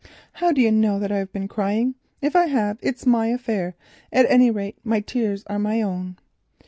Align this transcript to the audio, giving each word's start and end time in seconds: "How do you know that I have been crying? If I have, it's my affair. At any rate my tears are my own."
"How 0.33 0.51
do 0.51 0.61
you 0.61 0.71
know 0.71 0.97
that 0.97 1.11
I 1.11 1.19
have 1.19 1.31
been 1.31 1.47
crying? 1.47 1.93
If 2.21 2.35
I 2.35 2.47
have, 2.47 2.79
it's 2.81 3.05
my 3.05 3.27
affair. 3.27 3.75
At 4.11 4.25
any 4.29 4.49
rate 4.49 4.79
my 4.83 4.99
tears 4.99 5.43
are 5.45 5.59
my 5.59 5.79
own." 5.83 6.17